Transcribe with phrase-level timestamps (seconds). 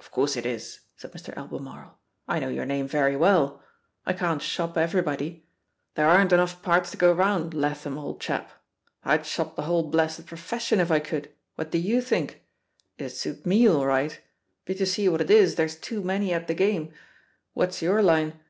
[0.00, 1.36] *'0f course it is," said Mr.
[1.36, 1.98] Albemarle.
[2.26, 3.62] "I know yoin* name very well.
[4.06, 5.46] I can't shop every body;
[5.94, 8.50] there aren't enough parts to go round, Latham, old chap.
[9.04, 12.46] I'd shop the whole blessed profession, if I could, what do you think?—
[12.98, 14.18] ^it'd Suit me all right;
[14.64, 16.90] but you see what it is, there's too many at the game.
[17.52, 18.40] What's your line